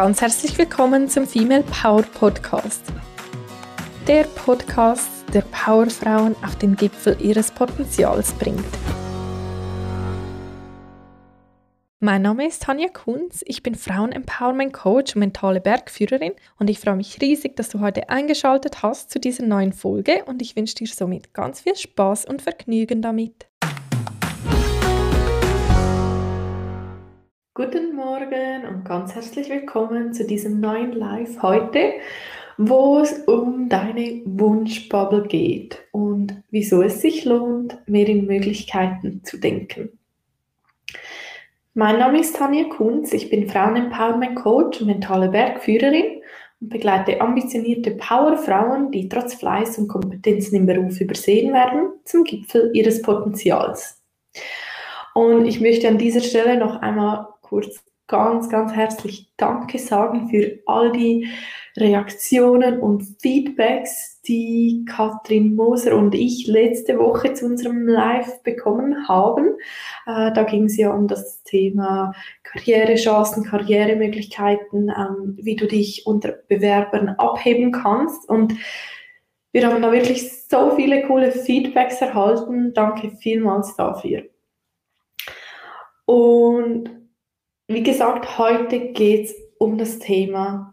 [0.00, 2.82] ganz herzlich willkommen zum Female Power Podcast.
[4.08, 8.64] Der Podcast, der Powerfrauen auf den Gipfel ihres Potenzials bringt.
[11.98, 16.96] Mein Name ist Tanja Kunz, ich bin Frauen-Empowerment Coach und mentale Bergführerin und ich freue
[16.96, 20.86] mich riesig, dass du heute eingeschaltet hast zu dieser neuen Folge und ich wünsche dir
[20.86, 23.49] somit ganz viel Spaß und Vergnügen damit.
[27.52, 31.94] Guten Morgen und ganz herzlich willkommen zu diesem neuen Live heute,
[32.56, 39.36] wo es um deine Wunschbubble geht und wieso es sich lohnt, mehr in Möglichkeiten zu
[39.36, 39.98] denken.
[41.74, 46.22] Mein Name ist Tanja Kunz, ich bin Frauen-Empowerment Coach und mentale Bergführerin
[46.60, 52.70] und begleite ambitionierte Powerfrauen, die trotz Fleiß und Kompetenzen im Beruf übersehen werden, zum Gipfel
[52.74, 54.00] ihres Potenzials.
[55.14, 60.58] Und ich möchte an dieser Stelle noch einmal kurz ganz, ganz herzlich Danke sagen für
[60.66, 61.28] all die
[61.76, 69.56] Reaktionen und Feedbacks, die Katrin Moser und ich letzte Woche zu unserem Live bekommen haben.
[70.06, 76.32] Äh, da ging es ja um das Thema Karrierechancen, Karrieremöglichkeiten, ähm, wie du dich unter
[76.48, 78.28] Bewerbern abheben kannst.
[78.28, 78.54] Und
[79.52, 82.72] wir haben da wirklich so viele coole Feedbacks erhalten.
[82.74, 84.24] Danke vielmals dafür.
[86.06, 86.99] Und
[87.70, 90.72] wie gesagt, heute geht es um das Thema,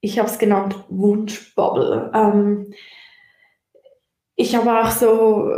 [0.00, 2.12] ich habe es genannt, Wunschbubble.
[2.14, 2.74] Ähm,
[4.36, 5.50] ich habe auch so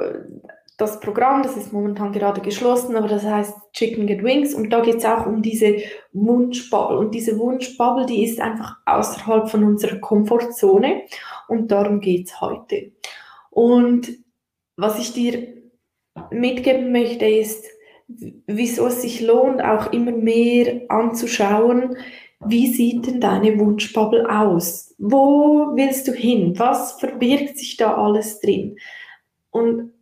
[0.78, 4.80] das Programm, das ist momentan gerade geschlossen, aber das heißt Chicken Get Wings und da
[4.80, 5.82] geht es auch um diese
[6.12, 6.98] Wunschbubble.
[6.98, 11.02] Und diese Wunschbubble, die ist einfach außerhalb von unserer Komfortzone
[11.48, 12.92] und darum geht es heute.
[13.50, 14.08] Und
[14.76, 15.48] was ich dir
[16.30, 17.66] mitgeben möchte, ist,
[18.46, 21.96] wieso es sich lohnt, auch immer mehr anzuschauen,
[22.46, 24.94] wie sieht denn deine Wunschbubble aus?
[24.98, 26.58] Wo willst du hin?
[26.58, 28.78] Was verbirgt sich da alles drin?
[29.50, 29.92] Und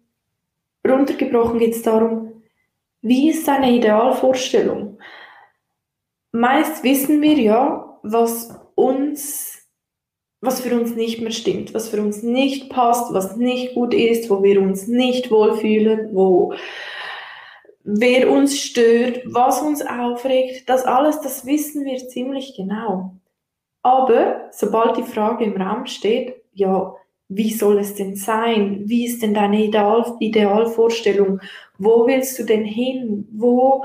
[0.87, 2.43] runtergebrochen geht es darum,
[3.03, 4.99] wie ist deine Idealvorstellung?
[6.33, 9.67] Meist wissen wir ja, was uns,
[10.41, 14.31] was für uns nicht mehr stimmt, was für uns nicht passt, was nicht gut ist,
[14.31, 16.55] wo wir uns nicht wohlfühlen, wo
[17.91, 23.15] wer uns stört, was uns aufregt, das alles, das wissen wir ziemlich genau.
[23.82, 26.94] Aber sobald die Frage im Raum steht, ja,
[27.28, 28.82] wie soll es denn sein?
[28.84, 31.41] Wie ist denn deine Ideal Idealvorstellung?
[31.78, 33.26] Wo willst du denn hin?
[33.32, 33.84] Wo,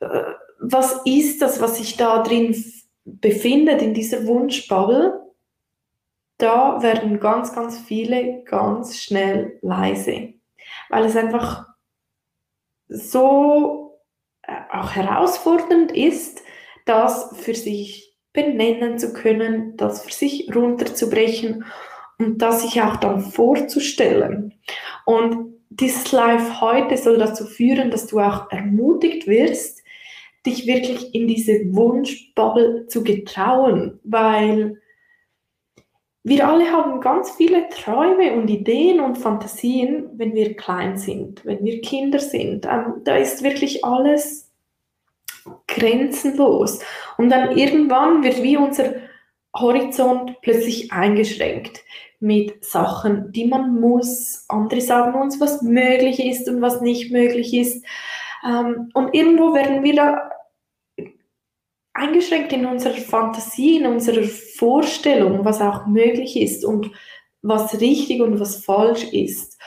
[0.00, 0.24] äh,
[0.60, 2.54] was ist das, was sich da drin
[3.04, 5.18] befindet, in dieser Wunschbubble?
[6.36, 10.34] Da werden ganz, ganz viele ganz schnell leise,
[10.90, 11.67] weil es einfach
[12.88, 14.00] so
[14.42, 16.42] äh, auch herausfordernd ist,
[16.86, 21.64] das für sich benennen zu können, das für sich runterzubrechen
[22.18, 24.54] und das sich auch dann vorzustellen.
[25.04, 29.82] Und dieses Live heute soll dazu führen, dass du auch ermutigt wirst,
[30.46, 34.80] dich wirklich in diese Wunschbubble zu getrauen, weil
[36.28, 41.64] wir alle haben ganz viele Träume und Ideen und Fantasien, wenn wir klein sind, wenn
[41.64, 42.66] wir Kinder sind.
[42.66, 44.50] Ähm, da ist wirklich alles
[45.66, 46.80] grenzenlos.
[47.16, 48.94] Und dann irgendwann wird wie unser
[49.56, 51.80] Horizont plötzlich eingeschränkt
[52.20, 54.44] mit Sachen, die man muss.
[54.48, 57.84] Andere sagen uns, was möglich ist und was nicht möglich ist.
[58.46, 60.30] Ähm, und irgendwo werden wir da
[61.98, 66.90] eingeschränkt in unserer Fantasie, in unserer Vorstellung, was auch möglich ist und
[67.42, 69.58] was richtig und was falsch ist.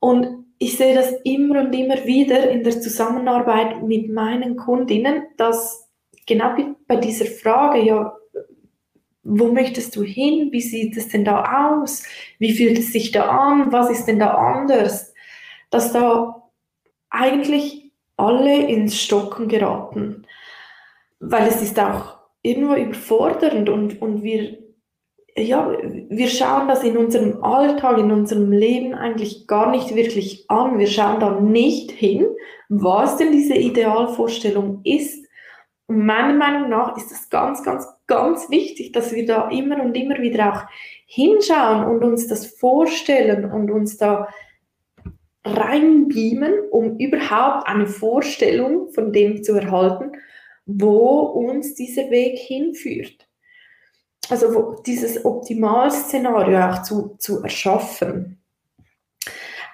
[0.00, 5.88] Und ich sehe das immer und immer wieder in der Zusammenarbeit mit meinen Kundinnen, dass
[6.26, 6.54] genau
[6.86, 8.14] bei dieser Frage, ja,
[9.22, 10.48] wo möchtest du hin?
[10.52, 12.04] Wie sieht es denn da aus?
[12.38, 13.72] Wie fühlt es sich da an?
[13.72, 15.14] Was ist denn da anders?
[15.70, 16.50] Dass da
[17.10, 20.26] eigentlich alle ins Stocken geraten
[21.20, 24.58] weil es ist auch irgendwo überfordernd und, und wir,
[25.36, 25.70] ja,
[26.08, 30.78] wir schauen das in unserem Alltag, in unserem Leben eigentlich gar nicht wirklich an.
[30.78, 32.26] Wir schauen da nicht hin,
[32.68, 35.26] was denn diese Idealvorstellung ist.
[35.86, 39.96] Und meiner Meinung nach ist es ganz, ganz, ganz wichtig, dass wir da immer und
[39.96, 40.62] immer wieder auch
[41.06, 44.28] hinschauen und uns das vorstellen und uns da
[45.44, 50.12] reinbeamen, um überhaupt eine Vorstellung von dem zu erhalten,
[50.78, 53.26] wo uns dieser Weg hinführt.
[54.28, 58.42] Also dieses Optimalszenario auch zu, zu erschaffen.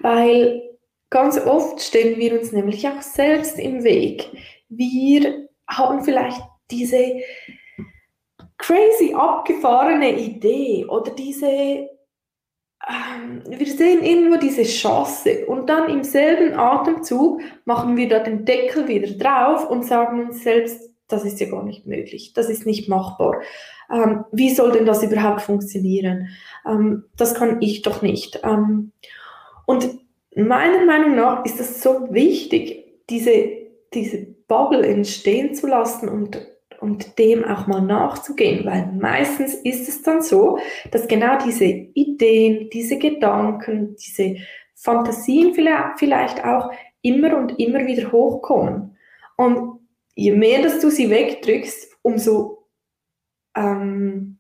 [0.00, 0.62] Weil
[1.10, 4.30] ganz oft stellen wir uns nämlich auch selbst im Weg.
[4.68, 6.40] Wir haben vielleicht
[6.70, 7.20] diese
[8.58, 11.88] crazy abgefahrene Idee oder diese,
[13.48, 18.86] wir sehen irgendwo diese Chance und dann im selben Atemzug machen wir da den Deckel
[18.86, 22.88] wieder drauf und sagen uns selbst, das ist ja gar nicht möglich, das ist nicht
[22.88, 23.40] machbar.
[23.92, 26.28] Ähm, wie soll denn das überhaupt funktionieren?
[26.64, 28.40] Ähm, das kann ich doch nicht.
[28.44, 28.92] Ähm,
[29.66, 29.88] und
[30.36, 33.48] meiner Meinung nach ist es so wichtig, diese,
[33.94, 36.36] diese Bubble entstehen zu lassen und,
[36.80, 40.58] und dem auch mal nachzugehen, weil meistens ist es dann so,
[40.90, 44.36] dass genau diese Ideen, diese Gedanken, diese
[44.74, 46.70] Fantasien vielleicht auch
[47.02, 48.96] immer und immer wieder hochkommen.
[49.36, 49.80] Und
[50.14, 52.68] je mehr, dass du sie wegdrückst, umso
[53.56, 54.38] ähm,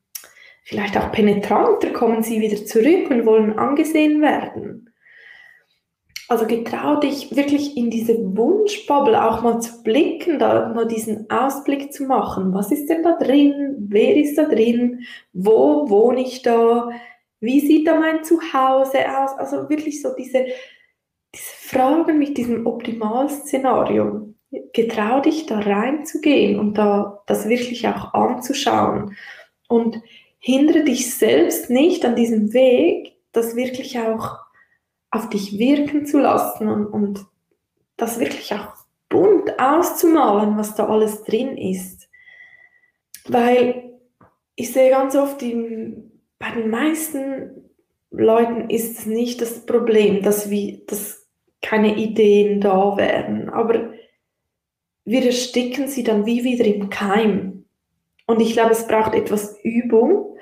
[0.62, 4.85] vielleicht auch penetranter kommen sie wieder zurück und wollen angesehen werden.
[6.28, 11.92] Also getrau dich wirklich in diese Wunschbubble auch mal zu blicken, da mal diesen Ausblick
[11.92, 12.52] zu machen.
[12.52, 13.76] Was ist denn da drin?
[13.88, 15.04] Wer ist da drin?
[15.32, 16.90] Wo wohne ich da?
[17.38, 19.38] Wie sieht da mein Zuhause aus?
[19.38, 20.46] Also wirklich so diese,
[21.32, 24.34] diese Fragen mit diesem Optimalszenario
[24.72, 29.16] getrau dich da reinzugehen und da das wirklich auch anzuschauen
[29.68, 30.00] und
[30.38, 34.45] hindere dich selbst nicht an diesem Weg, das wirklich auch
[35.10, 37.26] auf dich wirken zu lassen und, und
[37.96, 38.74] das wirklich auch
[39.08, 42.08] bunt auszumalen, was da alles drin ist.
[43.26, 43.98] Weil
[44.54, 47.70] ich sehe ganz oft, in, bei den meisten
[48.10, 51.26] Leuten ist es nicht das Problem, dass, wir, dass
[51.62, 53.48] keine Ideen da wären.
[53.50, 53.92] Aber
[55.04, 57.64] wir ersticken sie dann wie wieder im Keim.
[58.26, 60.36] Und ich glaube, es braucht etwas Übung,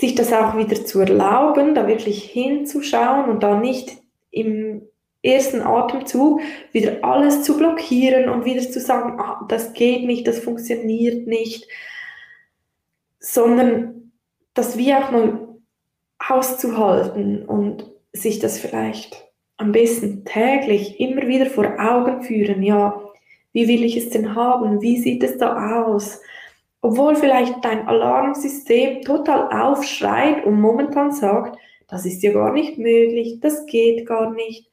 [0.00, 3.98] sich das auch wieder zu erlauben, da wirklich hinzuschauen und da nicht
[4.30, 4.82] im
[5.22, 6.40] ersten Atemzug
[6.72, 11.68] wieder alles zu blockieren und wieder zu sagen, ah, das geht nicht, das funktioniert nicht,
[13.18, 14.12] sondern
[14.54, 15.58] das wie auch mal
[16.18, 23.02] auszuhalten und sich das vielleicht am besten täglich immer wieder vor Augen führen, ja,
[23.52, 24.80] wie will ich es denn haben?
[24.80, 26.22] Wie sieht es da aus?
[26.82, 33.40] Obwohl vielleicht dein Alarmsystem total aufschreit und momentan sagt, das ist ja gar nicht möglich,
[33.40, 34.70] das geht gar nicht.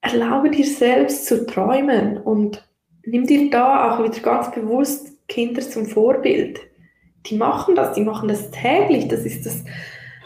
[0.00, 2.66] Erlaube dir selbst zu träumen und
[3.04, 6.60] nimm dir da auch wieder ganz bewusst Kinder zum Vorbild.
[7.26, 9.64] Die machen das, die machen das täglich, das ist das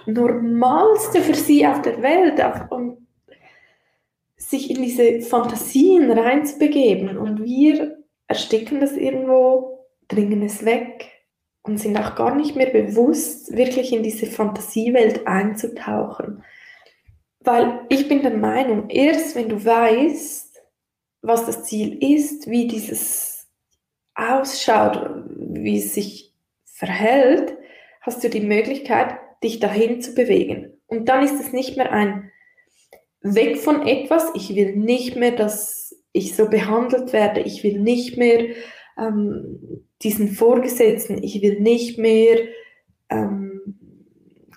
[0.06, 2.42] Normalste für sie auf der Welt.
[2.70, 3.06] Und
[4.38, 7.98] sich in diese Fantasien reinzubegeben und wir
[8.28, 9.77] ersticken das irgendwo,
[10.08, 11.10] bringen es weg
[11.62, 16.42] und sind auch gar nicht mehr bewusst, wirklich in diese Fantasiewelt einzutauchen.
[17.40, 20.60] Weil ich bin der Meinung, erst wenn du weißt,
[21.22, 23.46] was das Ziel ist, wie dieses
[24.14, 26.34] ausschaut, wie es sich
[26.64, 27.56] verhält,
[28.00, 30.72] hast du die Möglichkeit, dich dahin zu bewegen.
[30.86, 32.30] Und dann ist es nicht mehr ein
[33.20, 34.30] weg von etwas.
[34.34, 37.40] Ich will nicht mehr, dass ich so behandelt werde.
[37.40, 38.54] Ich will nicht mehr
[38.98, 41.22] ähm, diesen Vorgesetzten.
[41.22, 42.38] Ich will nicht mehr
[43.10, 43.78] ähm,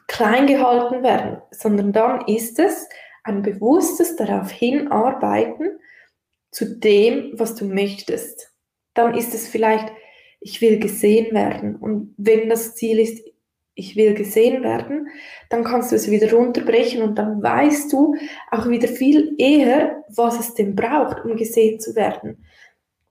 [0.08, 2.88] klein gehalten werden, sondern dann ist es
[3.24, 5.80] ein bewusstes darauf hinarbeiten
[6.52, 8.52] zu dem, was du möchtest.
[8.94, 9.92] Dann ist es vielleicht,
[10.42, 11.76] ich will gesehen werden.
[11.76, 13.24] Und wenn das Ziel ist,
[13.74, 15.08] ich will gesehen werden,
[15.50, 18.16] dann kannst du es wieder runterbrechen und dann weißt du
[18.52, 22.46] auch wieder viel eher, was es denn braucht, um gesehen zu werden.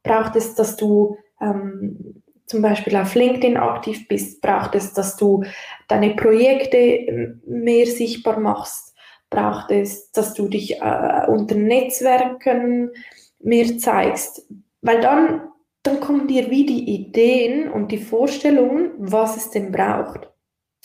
[0.03, 4.41] Braucht es, dass du ähm, zum Beispiel auf LinkedIn aktiv bist?
[4.41, 5.45] Braucht es, dass du
[5.89, 8.95] deine Projekte ähm, mehr sichtbar machst?
[9.31, 12.91] Braucht es, dass du dich äh, unter Netzwerken
[13.39, 14.47] mehr zeigst?
[14.83, 15.49] Weil dann,
[15.85, 20.29] dann kommen dir wie die Ideen und die Vorstellungen, was es denn braucht.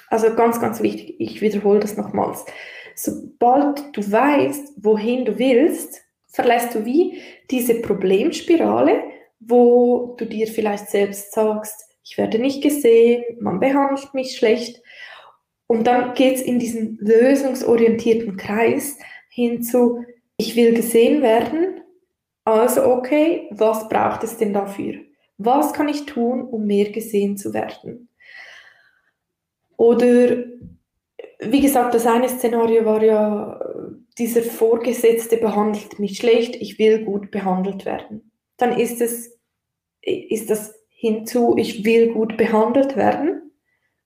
[0.09, 2.45] Also ganz, ganz wichtig, ich wiederhole das nochmals.
[2.95, 6.04] Sobald du weißt, wohin du willst,
[6.35, 9.03] verlässt du wie diese Problemspirale,
[9.39, 14.81] wo du dir vielleicht selbst sagst, ich werde nicht gesehen, man behandelt mich schlecht.
[15.67, 18.97] Und dann geht es in diesen lösungsorientierten Kreis
[19.29, 20.03] hin zu,
[20.37, 21.81] ich will gesehen werden,
[22.43, 24.95] also okay, was braucht es denn dafür?
[25.37, 28.09] Was kann ich tun, um mehr gesehen zu werden?
[29.77, 30.43] Oder
[31.39, 33.59] wie gesagt, das eine Szenario war ja,
[34.17, 38.31] dieser Vorgesetzte behandelt mich schlecht, ich will gut behandelt werden.
[38.57, 39.37] Dann ist es,
[40.01, 43.51] ist das hinzu, ich will gut behandelt werden.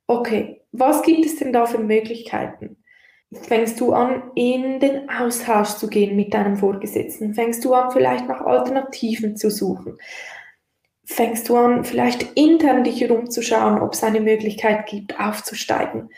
[0.08, 2.78] Okay, was gibt es denn da für Möglichkeiten?
[3.32, 7.36] Fängst du an, in den Austausch zu gehen mit deinem Vorgesetzten?
[7.36, 9.98] Fängst du an, vielleicht nach Alternativen zu suchen?
[11.10, 16.10] fängst du an, vielleicht intern dich herumzuschauen, ob es eine Möglichkeit gibt, aufzusteigen.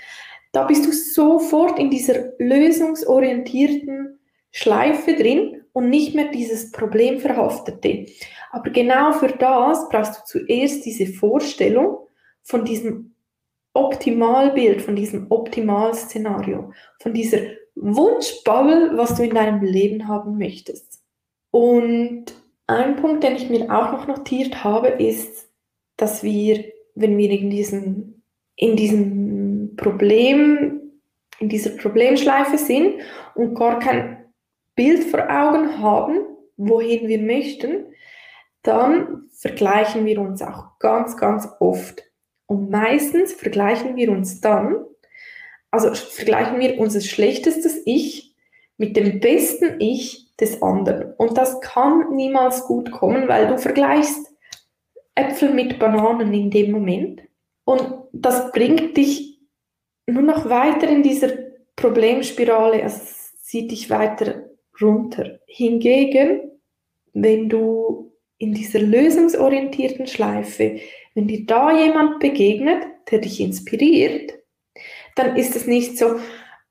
[0.51, 4.19] Da bist du sofort in dieser lösungsorientierten
[4.51, 8.07] Schleife drin und nicht mehr dieses Problemverhaftete.
[8.51, 11.99] Aber genau für das brauchst du zuerst diese Vorstellung
[12.43, 13.15] von diesem
[13.73, 17.39] Optimalbild, von diesem Optimalszenario, von dieser
[17.75, 21.01] Wunschbubble, was du in deinem Leben haben möchtest.
[21.51, 22.25] Und
[22.67, 25.49] ein Punkt, den ich mir auch noch notiert habe, ist,
[25.95, 26.65] dass wir,
[26.95, 28.23] wenn wir in diesem,
[28.55, 29.20] in diesem
[29.81, 30.79] Problem,
[31.39, 33.01] in dieser Problemschleife sind
[33.35, 34.25] und gar kein
[34.75, 36.19] Bild vor Augen haben,
[36.55, 37.85] wohin wir möchten,
[38.63, 42.03] dann vergleichen wir uns auch ganz, ganz oft.
[42.45, 44.85] Und meistens vergleichen wir uns dann,
[45.71, 48.35] also vergleichen wir unser schlechtestes Ich
[48.77, 51.13] mit dem besten Ich des anderen.
[51.17, 54.27] Und das kann niemals gut kommen, weil du vergleichst
[55.15, 57.21] Äpfel mit Bananen in dem Moment.
[57.63, 59.30] Und das bringt dich
[60.07, 61.29] nur noch weiter in dieser
[61.75, 64.45] Problemspirale, es zieht dich weiter
[64.81, 65.39] runter.
[65.45, 66.51] Hingegen,
[67.13, 70.79] wenn du in dieser lösungsorientierten Schleife,
[71.13, 74.33] wenn dir da jemand begegnet, der dich inspiriert,
[75.15, 76.15] dann ist es nicht so,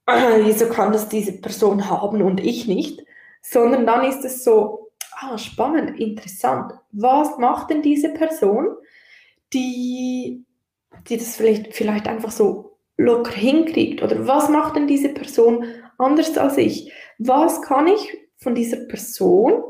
[0.07, 3.05] ah, wieso kann das diese Person haben und ich nicht,
[3.43, 6.73] sondern dann ist es so, ah, spannend, interessant.
[6.93, 8.77] Was macht denn diese Person,
[9.53, 10.45] die,
[11.09, 12.70] die das vielleicht, vielleicht einfach so
[13.01, 14.03] locker hinkriegt?
[14.03, 15.65] Oder was macht denn diese Person
[15.99, 16.93] anders als ich?
[17.19, 19.63] Was kann ich von dieser Person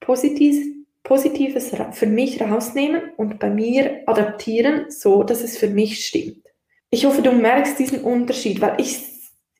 [0.00, 0.64] positiv,
[1.02, 6.44] Positives für mich rausnehmen und bei mir adaptieren, so dass es für mich stimmt?
[6.90, 9.04] Ich hoffe, du merkst diesen Unterschied, weil ich,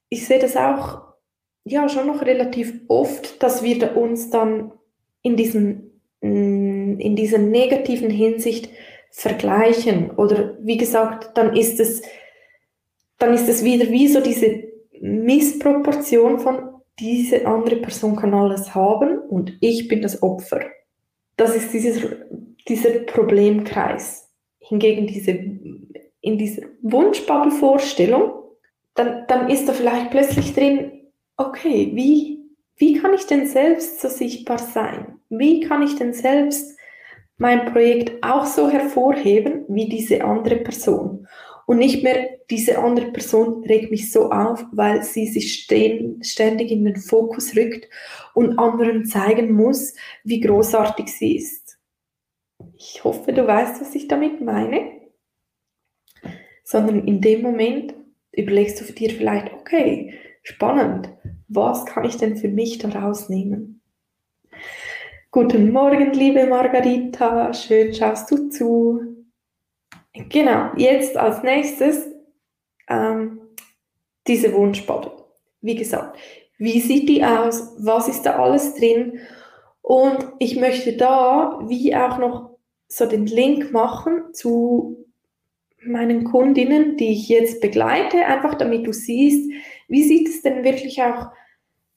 [0.08, 1.02] ich sehe das auch
[1.64, 4.72] ja schon noch relativ oft, dass wir uns dann
[5.22, 8.70] in, diesen, mm, in dieser negativen Hinsicht
[9.10, 10.12] vergleichen.
[10.12, 12.02] Oder wie gesagt, dann ist es,
[13.18, 14.64] dann ist es wieder wie so diese
[15.00, 20.60] Missproportion von diese andere Person kann alles haben und ich bin das Opfer.
[21.36, 22.00] Das ist dieses,
[22.68, 24.30] dieser Problemkreis.
[24.58, 25.32] Hingegen diese,
[26.20, 28.32] in dieser Wunschbubble-Vorstellung,
[28.94, 32.40] dann, dann ist da vielleicht plötzlich drin, okay, wie,
[32.76, 35.20] wie kann ich denn selbst so sichtbar sein?
[35.28, 36.76] Wie kann ich denn selbst
[37.36, 41.28] mein Projekt auch so hervorheben wie diese andere Person?
[41.66, 46.84] Und nicht mehr diese andere Person regt mich so auf, weil sie sich ständig in
[46.84, 47.88] den Fokus rückt
[48.34, 51.78] und anderen zeigen muss, wie großartig sie ist.
[52.76, 54.92] Ich hoffe, du weißt, was ich damit meine.
[56.62, 57.94] Sondern in dem Moment
[58.32, 61.10] überlegst du dir vielleicht, okay, spannend,
[61.48, 63.82] was kann ich denn für mich daraus nehmen?
[65.32, 69.15] Guten Morgen, liebe Margarita, schön schaust du zu.
[70.28, 72.06] Genau, jetzt als nächstes
[72.88, 73.40] ähm,
[74.26, 75.12] diese Wunschbubble.
[75.60, 76.18] Wie gesagt,
[76.58, 77.74] wie sieht die aus?
[77.78, 79.20] Was ist da alles drin?
[79.82, 82.56] Und ich möchte da wie auch noch
[82.88, 85.04] so den Link machen zu
[85.84, 89.50] meinen Kundinnen, die ich jetzt begleite, einfach damit du siehst,
[89.88, 91.28] wie sieht es denn wirklich auch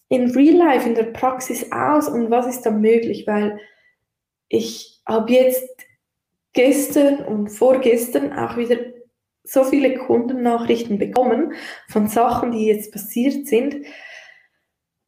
[0.09, 3.59] in Real Life, in der Praxis aus und was ist da möglich, weil
[4.49, 5.69] ich habe jetzt
[6.53, 8.77] gestern und vorgestern auch wieder
[9.43, 11.53] so viele Kundennachrichten bekommen
[11.87, 13.85] von Sachen, die jetzt passiert sind,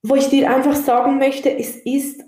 [0.03, 2.24] wo ich dir einfach sagen möchte, es ist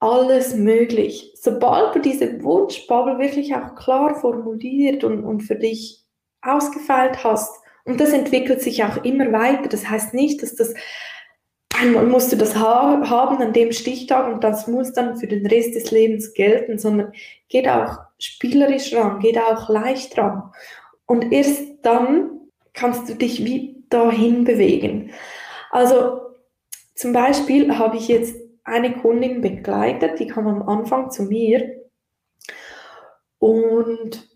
[0.00, 1.32] alles möglich.
[1.40, 6.04] Sobald du diese Wunschbubble wirklich auch klar formuliert und, und für dich
[6.42, 10.74] ausgefeilt hast, und das entwickelt sich auch immer weiter, das heißt nicht, dass das
[11.80, 15.46] einmal musst du das ha haben an dem Stichtag und das muss dann für den
[15.46, 17.12] Rest des Lebens gelten, sondern
[17.48, 20.50] geht auch spielerisch ran, geht auch leicht ran.
[21.06, 22.40] Und erst dann
[22.72, 25.10] kannst du dich wie dahin bewegen.
[25.70, 26.20] Also
[26.94, 31.82] zum Beispiel habe ich jetzt eine Kundin begleitet, die kam am Anfang zu mir
[33.38, 34.28] und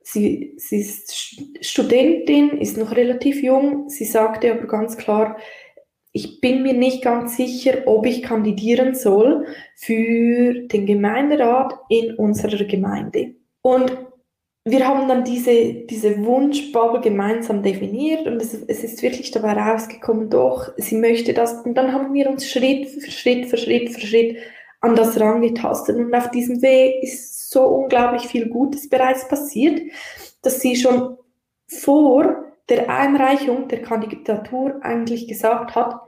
[0.00, 1.14] sie, sie ist
[1.60, 3.88] Studentin, ist noch relativ jung.
[3.88, 5.36] Sie sagte aber ganz klar,
[6.16, 12.64] ich bin mir nicht ganz sicher, ob ich kandidieren soll für den Gemeinderat in unserer
[12.64, 13.34] Gemeinde.
[13.62, 13.92] Und
[14.64, 20.30] wir haben dann diese, diese Wunschbubble gemeinsam definiert und es, es, ist wirklich dabei rausgekommen,
[20.30, 21.64] doch, sie möchte das.
[21.64, 24.36] Und dann haben wir uns Schritt für Schritt für Schritt für Schritt
[24.80, 25.96] an das rangetastet.
[25.96, 29.82] Und auf diesem Weg ist so unglaublich viel Gutes bereits passiert,
[30.42, 31.16] dass sie schon
[31.66, 36.00] vor der Einreichung der Kandidatur eigentlich gesagt hat,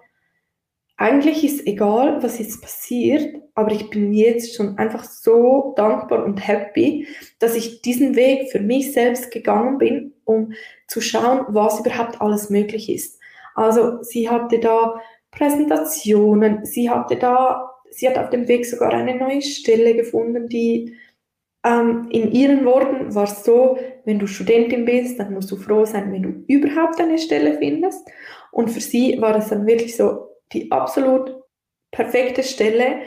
[0.98, 6.38] eigentlich ist egal, was jetzt passiert, aber ich bin jetzt schon einfach so dankbar und
[6.38, 7.06] happy,
[7.38, 10.52] dass ich diesen Weg für mich selbst gegangen bin, um
[10.88, 13.20] zu schauen, was überhaupt alles möglich ist.
[13.54, 19.16] Also sie hatte da Präsentationen, sie hatte da, sie hat auf dem Weg sogar eine
[19.16, 20.96] neue Stelle gefunden, die
[21.62, 26.12] ähm, in ihren Worten war so, wenn du Studentin bist, dann musst du froh sein,
[26.12, 28.08] wenn du überhaupt eine Stelle findest.
[28.52, 31.42] Und für sie war das dann wirklich so, die absolut
[31.90, 33.00] perfekte Stelle.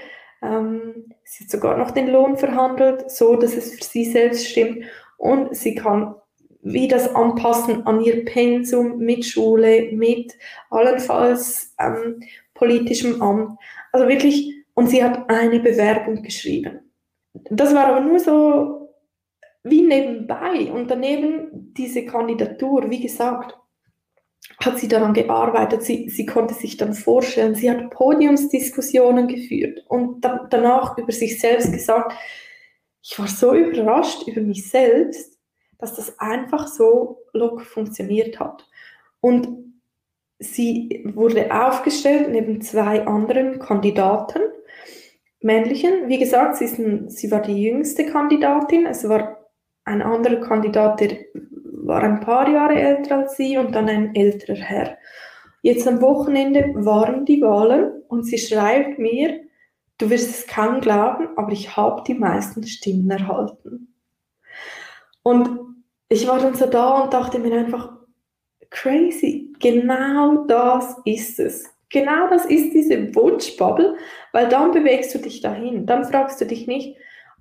[0.43, 4.83] Ähm, sie hat sogar noch den Lohn verhandelt, so dass es für sie selbst stimmt.
[5.17, 6.15] Und sie kann
[6.61, 10.37] wie das anpassen an ihr Pensum mit Schule, mit
[10.69, 12.21] allenfalls ähm,
[12.53, 13.57] politischem Amt.
[13.93, 16.81] Also wirklich, und sie hat eine Bewerbung geschrieben.
[17.49, 18.88] Das war aber nur so
[19.63, 20.71] wie nebenbei.
[20.71, 23.57] Und daneben diese Kandidatur, wie gesagt,
[24.63, 25.83] hat sie daran gearbeitet.
[25.83, 31.39] Sie, sie konnte sich dann vorstellen, sie hat Podiumsdiskussionen geführt und da, danach über sich
[31.39, 32.13] selbst gesagt,
[33.01, 35.37] ich war so überrascht über mich selbst,
[35.77, 38.67] dass das einfach so locker funktioniert hat.
[39.21, 39.73] Und
[40.39, 44.41] sie wurde aufgestellt neben zwei anderen Kandidaten,
[45.41, 46.09] männlichen.
[46.09, 48.85] Wie gesagt, sie, ein, sie war die jüngste Kandidatin.
[48.85, 49.38] Es war
[49.89, 51.17] ein anderer Kandidat, der
[51.63, 54.97] war ein paar Jahre älter als sie und dann ein älterer Herr.
[55.61, 59.41] Jetzt am Wochenende waren die Wahlen und sie schreibt mir,
[59.97, 63.93] du wirst es kaum glauben, aber ich habe die meisten Stimmen erhalten.
[65.23, 65.49] Und
[66.07, 67.91] ich war dann so da und dachte mir einfach,
[68.69, 71.65] crazy, genau das ist es.
[71.89, 73.97] Genau das ist diese Wunschbubble,
[74.31, 75.87] weil dann bewegst du dich dahin.
[75.87, 76.95] Dann fragst du dich nicht,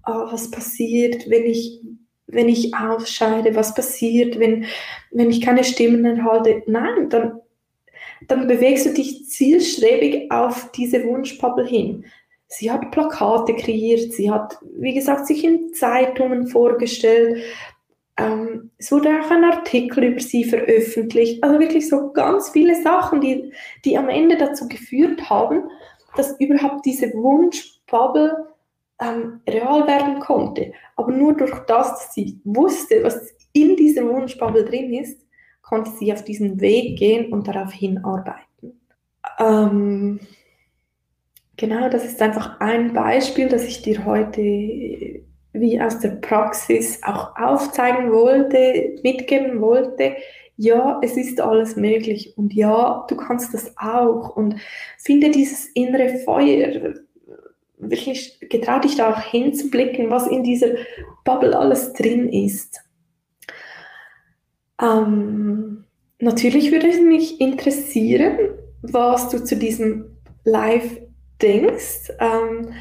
[0.07, 1.83] oh, was passiert, wenn ich
[2.29, 4.67] wenn ich ausscheide, was passiert, wenn,
[5.11, 6.63] wenn ich keine Stimmen erhalte.
[6.67, 7.41] Nein, dann,
[8.29, 12.05] dann bewegst du dich zielstrebig auf diese Wunschpappel hin.
[12.47, 17.43] Sie hat Plakate kreiert, sie hat, wie gesagt, sich in Zeitungen vorgestellt.
[18.19, 21.43] Ähm, es wurde auch ein Artikel über sie veröffentlicht.
[21.43, 23.53] Also wirklich so ganz viele Sachen, die,
[23.85, 25.65] die am Ende dazu geführt haben,
[26.17, 28.49] dass überhaupt diese Wunschbubble
[29.01, 30.73] ähm, real werden konnte.
[30.97, 35.21] Aber nur durch das, dass sie wusste, was in dieser Wunschbubble drin ist,
[35.63, 38.81] konnte sie auf diesen Weg gehen und darauf hinarbeiten.
[39.39, 40.21] Ähm,
[41.57, 47.37] genau, das ist einfach ein Beispiel, das ich dir heute wie aus der Praxis auch
[47.37, 50.17] aufzeigen wollte, mitgeben wollte.
[50.57, 54.57] Ja, es ist alles möglich und ja, du kannst das auch und
[54.99, 56.95] finde dieses innere Feuer,
[57.79, 60.69] wirklich getraut dich da auch hinzublicken, was in dieser
[61.25, 62.81] Bubble alles drin ist.
[64.81, 65.85] Ähm,
[66.19, 68.39] natürlich würde es mich interessieren,
[68.83, 71.01] was du zu diesem Live
[71.43, 72.13] denkst.
[72.21, 72.73] Ähm,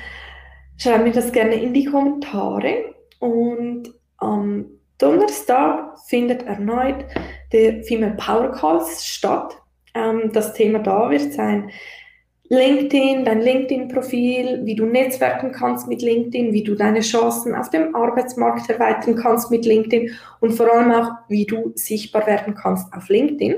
[0.77, 2.95] schreib mir das gerne in die Kommentare.
[3.19, 4.65] Und am
[4.97, 7.05] Donnerstag findet erneut
[7.51, 9.57] der Female Power Calls statt.
[9.93, 11.71] Ähm, das Thema da wird sein
[12.49, 17.93] LinkedIn, dein LinkedIn-Profil, wie du netzwerken kannst mit LinkedIn, wie du deine Chancen auf dem
[17.95, 23.09] Arbeitsmarkt erweitern kannst mit LinkedIn und vor allem auch, wie du sichtbar werden kannst auf
[23.09, 23.57] LinkedIn.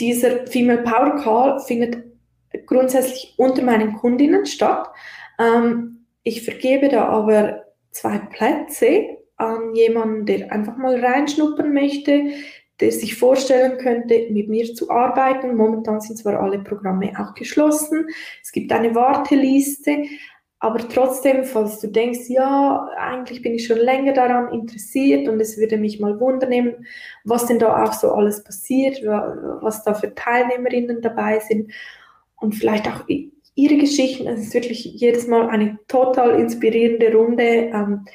[0.00, 2.02] Dieser Female Power Call findet
[2.66, 4.88] grundsätzlich unter meinen Kundinnen statt.
[5.38, 9.04] Ähm, ich vergebe da aber zwei Plätze
[9.36, 12.30] an jemanden, der einfach mal reinschnuppern möchte,
[12.80, 15.56] der sich vorstellen könnte, mit mir zu arbeiten.
[15.56, 18.06] Momentan sind zwar alle Programme auch geschlossen,
[18.42, 20.04] es gibt eine Warteliste,
[20.58, 25.58] aber trotzdem, falls du denkst, ja, eigentlich bin ich schon länger daran interessiert und es
[25.58, 26.86] würde mich mal wundern,
[27.24, 31.72] was denn da auch so alles passiert, was da für Teilnehmerinnen dabei sind
[32.36, 33.04] und vielleicht auch
[33.54, 34.26] ihre Geschichten.
[34.26, 37.42] Es ist wirklich jedes Mal eine total inspirierende Runde.
[37.42, 38.06] Ähm,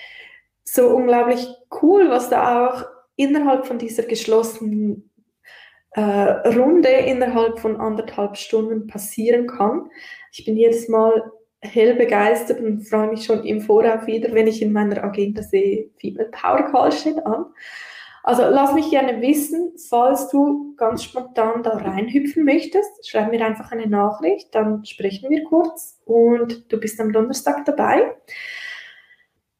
[0.63, 1.47] so unglaublich
[1.81, 2.85] cool, was da auch
[3.21, 5.09] innerhalb von dieser geschlossenen
[5.91, 9.89] äh, Runde innerhalb von anderthalb Stunden passieren kann.
[10.31, 11.31] Ich bin jedes Mal
[11.61, 15.89] hell begeistert und freue mich schon im Voraus wieder, wenn ich in meiner Agenda sehe,
[15.99, 17.45] Female Power Call steht an.
[18.23, 23.71] Also lass mich gerne wissen, falls du ganz spontan da reinhüpfen möchtest, schreib mir einfach
[23.71, 28.15] eine Nachricht, dann sprechen wir kurz und du bist am Donnerstag dabei.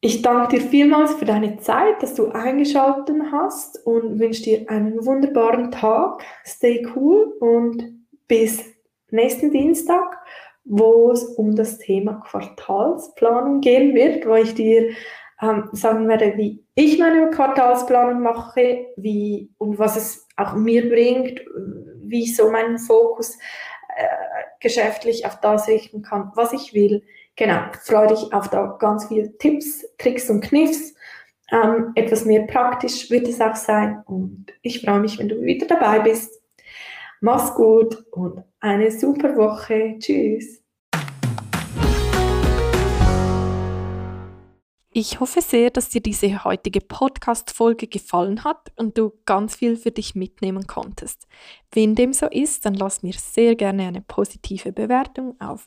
[0.04, 5.06] Ich danke dir vielmals für deine Zeit, dass du eingeschaltet hast und wünsche dir einen
[5.06, 6.24] wunderbaren Tag.
[6.44, 8.64] Stay cool und bis
[9.10, 10.18] nächsten Dienstag,
[10.64, 14.90] wo es um das Thema Quartalsplanung gehen wird, wo ich dir
[15.40, 21.42] ähm, sagen werde, wie ich meine Quartalsplanung mache, wie und was es auch mir bringt,
[22.02, 23.38] wie ich so meinen Fokus
[23.96, 24.06] äh,
[24.58, 27.04] geschäftlich auf das richten kann, was ich will.
[27.36, 30.94] Genau, freue dich auf da ganz viele Tipps, Tricks und Kniffs.
[31.50, 35.66] Ähm, etwas mehr praktisch wird es auch sein und ich freue mich, wenn du wieder
[35.66, 36.42] dabei bist.
[37.20, 39.96] Mach's gut und eine super Woche.
[39.98, 40.62] Tschüss.
[44.94, 49.90] Ich hoffe sehr, dass dir diese heutige Podcast-Folge gefallen hat und du ganz viel für
[49.90, 51.26] dich mitnehmen konntest.
[51.70, 55.66] Wenn dem so ist, dann lass mir sehr gerne eine positive Bewertung auf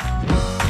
[0.00, 0.63] Música